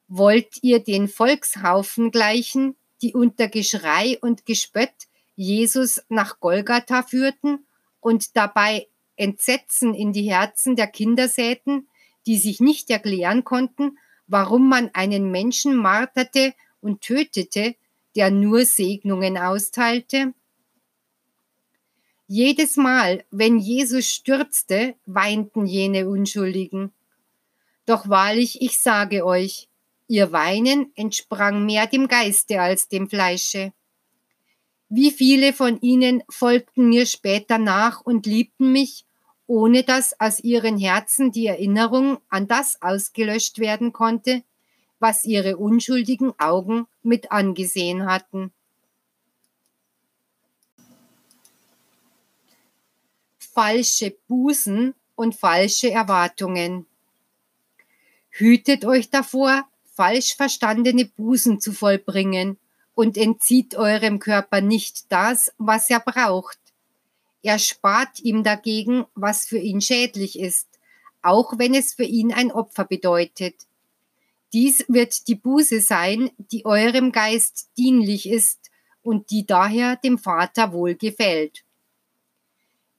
[0.07, 7.65] Wollt ihr den Volkshaufen gleichen, die unter Geschrei und Gespött Jesus nach Golgatha führten
[7.99, 11.87] und dabei Entsetzen in die Herzen der Kinder säten,
[12.25, 13.97] die sich nicht erklären konnten,
[14.29, 17.75] warum man einen Menschen marterte und tötete,
[18.15, 20.33] der nur Segnungen austeilte?
[22.27, 26.91] Jedes Mal, wenn Jesus stürzte, weinten jene Unschuldigen.
[27.87, 29.67] Doch wahrlich, ich sage euch,
[30.07, 33.73] ihr Weinen entsprang mehr dem Geiste als dem Fleische.
[34.89, 39.05] Wie viele von ihnen folgten mir später nach und liebten mich,
[39.49, 44.43] ohne dass aus ihren Herzen die Erinnerung an das ausgelöscht werden konnte,
[44.99, 48.51] was ihre unschuldigen Augen mit angesehen hatten.
[53.51, 56.85] falsche Busen und falsche Erwartungen.
[58.29, 62.57] Hütet euch davor, falsch verstandene Busen zu vollbringen
[62.95, 66.68] und entzieht eurem Körper nicht das, was er braucht.
[67.41, 70.67] Er spart ihm dagegen, was für ihn schädlich ist,
[71.21, 73.55] auch wenn es für ihn ein Opfer bedeutet.
[74.51, 78.71] Dies wird die Buße sein, die eurem Geist dienlich ist
[79.03, 81.63] und die daher dem Vater wohl gefällt.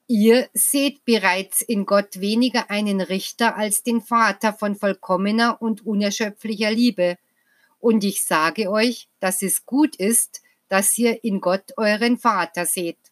[0.07, 6.71] Ihr seht bereits in Gott weniger einen Richter als den Vater von vollkommener und unerschöpflicher
[6.71, 7.17] Liebe.
[7.79, 13.10] Und ich sage euch, dass es gut ist, dass ihr in Gott euren Vater seht.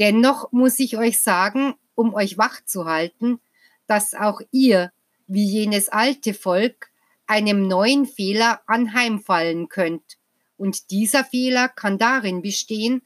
[0.00, 3.38] Dennoch muss ich euch sagen, um euch wach zu halten,
[3.86, 4.92] dass auch ihr,
[5.26, 6.90] wie jenes alte Volk,
[7.26, 10.16] einem neuen Fehler anheimfallen könnt.
[10.56, 13.02] Und dieser Fehler kann darin bestehen,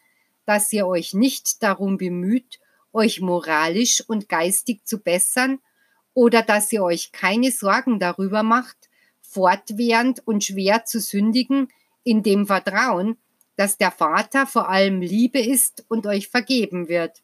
[0.47, 2.61] dass ihr euch nicht darum bemüht,
[2.93, 5.59] euch moralisch und geistig zu bessern
[6.15, 8.89] oder dass ihr euch keine Sorgen darüber macht,
[9.21, 11.69] fortwährend und schwer zu sündigen,
[12.05, 13.17] in dem Vertrauen,
[13.57, 17.23] dass der Vater vor allem Liebe ist und euch vergeben wird.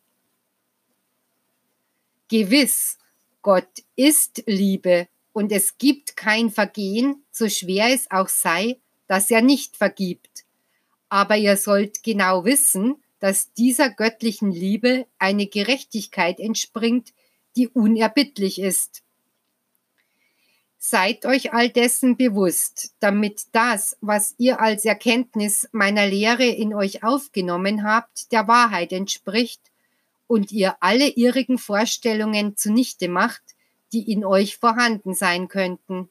[2.29, 2.99] Gewiss,
[3.43, 9.43] Gott ist Liebe und es gibt kein Vergehen, so schwer es auch sei, das er
[9.43, 10.45] nicht vergibt.
[11.09, 17.13] Aber ihr sollt genau wissen, dass dieser göttlichen Liebe eine Gerechtigkeit entspringt,
[17.57, 19.03] die unerbittlich ist.
[20.83, 27.05] Seid euch all dessen bewusst, damit das, was ihr als Erkenntnis meiner Lehre in euch
[27.05, 29.61] aufgenommen habt, der Wahrheit entspricht
[30.27, 33.43] und ihr alle irrigen Vorstellungen zunichte macht,
[33.93, 36.09] die in euch vorhanden sein könnten.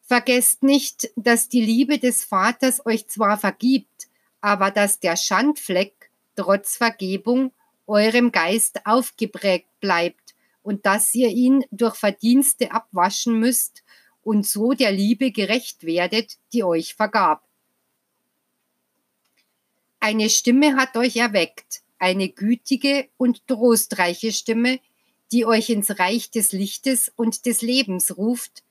[0.00, 4.08] Vergesst nicht, dass die Liebe des Vaters euch zwar vergibt,
[4.40, 7.52] aber dass der Schandfleck trotz Vergebung
[7.86, 10.21] eurem Geist aufgeprägt bleibt
[10.62, 13.82] und dass ihr ihn durch Verdienste abwaschen müsst
[14.22, 17.46] und so der Liebe gerecht werdet, die euch vergab.
[20.00, 24.80] Eine Stimme hat euch erweckt, eine gütige und trostreiche Stimme,
[25.30, 28.62] die euch ins Reich des Lichtes und des Lebens ruft,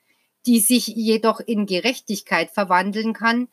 [0.45, 3.47] die sich jedoch in Gerechtigkeit verwandeln kann,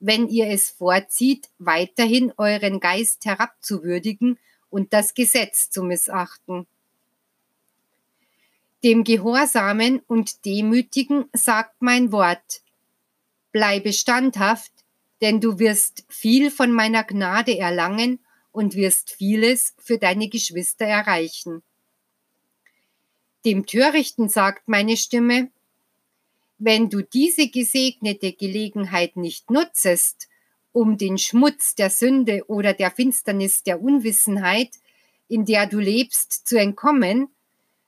[0.00, 4.38] wenn ihr es vorzieht, weiterhin euren Geist herabzuwürdigen
[4.70, 6.66] und das Gesetz zu missachten.
[8.84, 12.60] Dem Gehorsamen und Demütigen sagt mein Wort,
[13.50, 14.72] bleibe standhaft,
[15.22, 18.18] denn du wirst viel von meiner Gnade erlangen
[18.52, 21.62] und wirst vieles für deine Geschwister erreichen.
[23.46, 25.50] Dem Törichten sagt meine Stimme,
[26.58, 30.28] wenn du diese gesegnete Gelegenheit nicht nutzest,
[30.72, 34.72] um den Schmutz der Sünde oder der Finsternis der Unwissenheit,
[35.28, 37.33] in der du lebst, zu entkommen,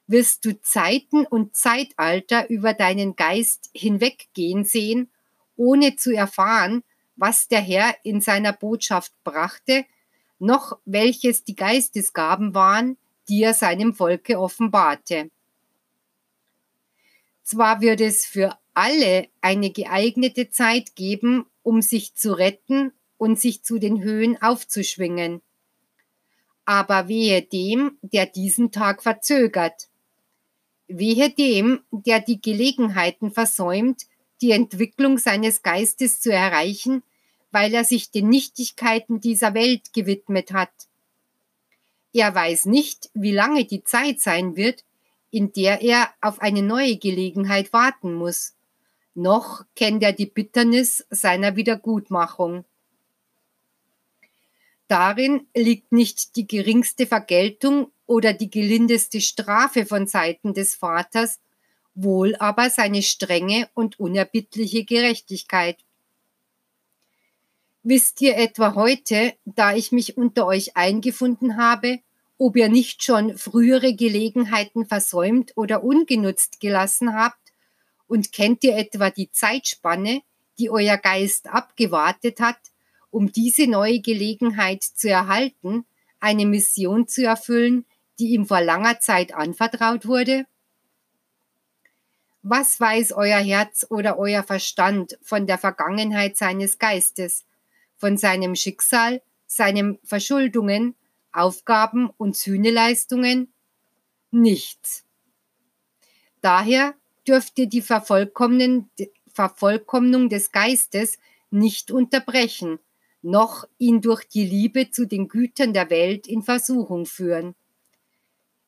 [0.07, 5.11] wirst du Zeiten und Zeitalter über deinen Geist hinweggehen sehen,
[5.57, 6.85] ohne zu erfahren,
[7.17, 9.85] was der Herr in seiner Botschaft brachte,
[10.39, 12.99] noch welches die Geistesgaben waren,
[13.29, 15.31] die er seinem Volke offenbarte.
[17.43, 23.63] Zwar wird es für alle eine geeignete Zeit geben, um sich zu retten und sich
[23.63, 25.41] zu den Höhen aufzuschwingen.
[26.65, 29.89] Aber wehe dem, der diesen Tag verzögert.
[30.89, 34.07] Wehe dem, der die Gelegenheiten versäumt,
[34.41, 37.03] die Entwicklung seines Geistes zu erreichen,
[37.51, 40.71] weil er sich den Nichtigkeiten dieser Welt gewidmet hat.
[42.13, 44.85] Er weiß nicht, wie lange die Zeit sein wird,
[45.31, 48.55] in der er auf eine neue Gelegenheit warten muss.
[49.15, 52.65] Noch kennt er die Bitternis seiner Wiedergutmachung.
[54.89, 61.41] Darin liegt nicht die geringste Vergeltung oder die gelindeste Strafe von Seiten des Vaters,
[61.95, 65.79] wohl aber seine strenge und unerbittliche Gerechtigkeit.
[67.83, 72.01] Wisst ihr etwa heute, da ich mich unter euch eingefunden habe,
[72.39, 77.39] ob ihr nicht schon frühere Gelegenheiten versäumt oder ungenutzt gelassen habt?
[78.09, 80.23] Und kennt ihr etwa die Zeitspanne,
[80.59, 82.59] die euer Geist abgewartet hat,
[83.11, 85.87] um diese neue Gelegenheit zu erhalten,
[86.21, 87.85] eine Mission zu erfüllen,
[88.19, 90.47] die ihm vor langer Zeit anvertraut wurde?
[92.43, 97.45] Was weiß euer Herz oder euer Verstand von der Vergangenheit seines Geistes,
[97.97, 100.95] von seinem Schicksal, seinen Verschuldungen,
[101.33, 103.53] Aufgaben und Sühneleistungen?
[104.31, 105.05] Nichts.
[106.41, 106.95] Daher
[107.27, 108.89] dürft ihr die Vervollkommnung
[110.29, 111.19] des Geistes
[111.51, 112.79] nicht unterbrechen,
[113.23, 117.57] noch ihn durch die Liebe zu den Gütern der Welt in Versuchung führen.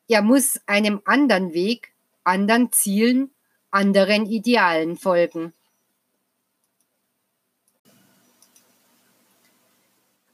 [0.09, 1.93] Er muss einem anderen Weg,
[2.23, 3.29] anderen Zielen,
[3.69, 5.53] anderen Idealen folgen.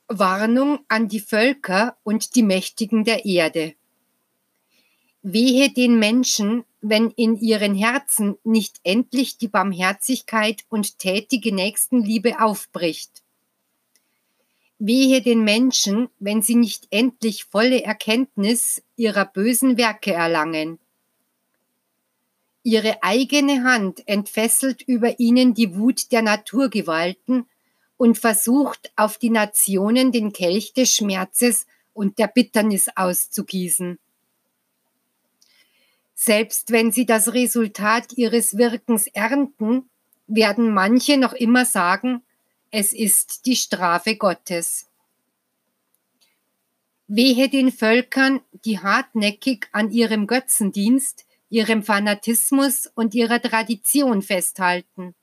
[0.08, 3.76] Warnung an die Völker und die Mächtigen der Erde.
[5.24, 13.25] Wehe den Menschen, wenn in ihren Herzen nicht endlich die Barmherzigkeit und tätige Nächstenliebe aufbricht.
[14.78, 20.80] Wehe den Menschen, wenn sie nicht endlich volle Erkenntnis ihrer bösen Werke erlangen.
[22.64, 27.46] Ihre eigene Hand entfesselt über ihnen die Wut der Naturgewalten
[27.98, 34.00] und versucht auf die Nationen den Kelch des Schmerzes und der Bitternis auszugießen.
[36.16, 39.90] Selbst wenn sie das Resultat ihres Wirkens ernten,
[40.28, 42.24] werden manche noch immer sagen,
[42.72, 44.88] es ist die Strafe Gottes.
[47.08, 55.14] Wehe den Völkern, die hartnäckig an ihrem Götzendienst, ihrem Fanatismus und ihrer Tradition festhalten.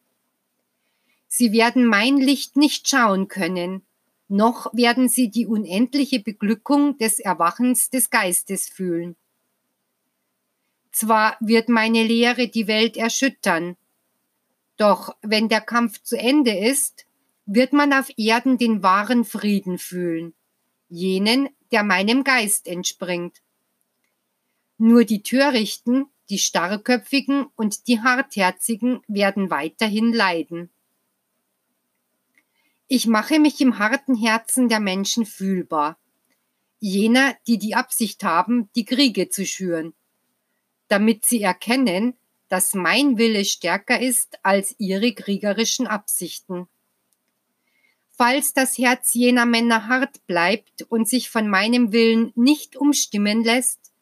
[1.29, 3.83] Sie werden mein Licht nicht schauen können,
[4.29, 9.17] noch werden sie die unendliche Beglückung des Erwachens des Geistes fühlen.
[10.93, 13.77] Zwar wird meine Lehre die Welt erschüttern,
[14.77, 17.07] doch wenn der Kampf zu Ende ist,
[17.47, 20.35] wird man auf Erden den wahren Frieden fühlen,
[20.89, 23.43] jenen, der meinem Geist entspringt.
[24.79, 30.71] Nur die Törichten, die Starrköpfigen und die Hartherzigen werden weiterhin leiden.
[32.89, 35.99] Ich mache mich im harten Herzen der Menschen fühlbar,
[36.79, 39.95] jener, die die Absicht haben, die Kriege zu schüren,
[40.89, 42.15] damit sie erkennen,
[42.49, 46.69] dass mein Wille stärker ist als ihre kriegerischen Absichten.
[48.15, 53.93] Falls das Herz jener Männer hart bleibt und sich von meinem Willen nicht umstimmen lässt,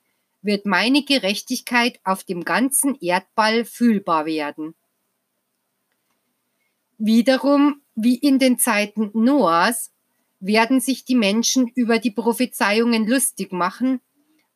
[0.43, 4.75] wird meine Gerechtigkeit auf dem ganzen Erdball fühlbar werden.
[6.99, 9.93] Wiederum, wie in den Zeiten Noahs,
[10.41, 14.01] werden sich die Menschen über die Prophezeiungen lustig machen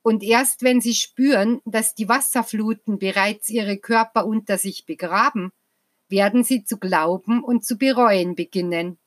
[0.03, 5.53] und erst wenn sie spüren, dass die Wasserfluten bereits ihre Körper unter sich begraben,
[6.09, 8.99] werden sie zu glauben und zu bereuen beginnen.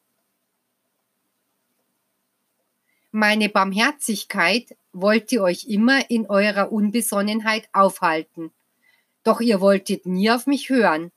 [3.20, 8.52] Meine Barmherzigkeit wollte euch immer in eurer Unbesonnenheit aufhalten,
[9.24, 11.12] doch ihr wolltet nie auf mich hören.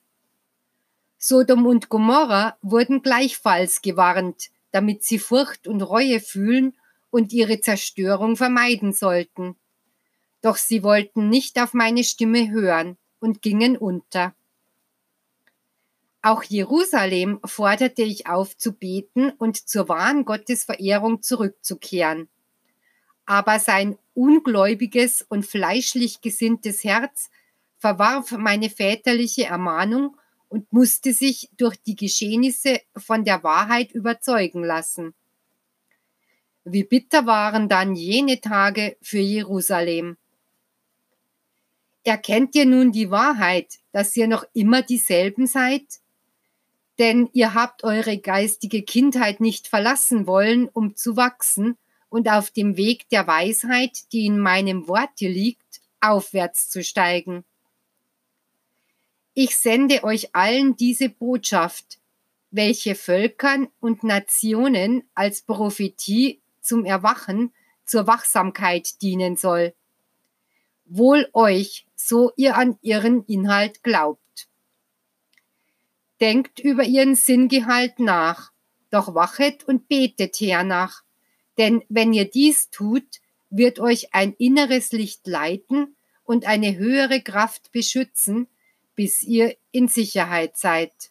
[1.18, 6.74] Sodom und Gomorra wurden gleichfalls gewarnt, damit sie Furcht und Reue fühlen
[7.10, 9.56] und ihre Zerstörung vermeiden sollten
[10.42, 14.34] doch sie wollten nicht auf meine Stimme hören und gingen unter.
[16.22, 22.28] Auch Jerusalem forderte ich auf zu beten und zur wahren Gottesverehrung zurückzukehren.
[23.24, 27.30] Aber sein ungläubiges und fleischlich gesinntes Herz
[27.78, 30.16] verwarf meine väterliche Ermahnung
[30.48, 35.14] und musste sich durch die Geschehnisse von der Wahrheit überzeugen lassen.
[36.64, 40.18] Wie bitter waren dann jene Tage für Jerusalem.
[42.04, 45.84] Erkennt ihr nun die Wahrheit, dass ihr noch immer dieselben seid?
[47.00, 51.78] Denn ihr habt eure geistige Kindheit nicht verlassen wollen, um zu wachsen
[52.10, 57.42] und auf dem Weg der Weisheit, die in meinem Worte liegt, aufwärts zu steigen.
[59.32, 61.98] Ich sende euch allen diese Botschaft,
[62.50, 67.54] welche Völkern und Nationen als Prophetie zum Erwachen,
[67.86, 69.72] zur Wachsamkeit dienen soll.
[70.84, 74.20] Wohl euch, so ihr an ihren Inhalt glaubt.
[76.20, 78.52] Denkt über ihren Sinngehalt nach,
[78.90, 81.02] doch wachet und betet hernach,
[81.58, 87.72] denn wenn ihr dies tut, wird euch ein inneres Licht leiten und eine höhere Kraft
[87.72, 88.48] beschützen,
[88.94, 91.09] bis ihr in Sicherheit seid.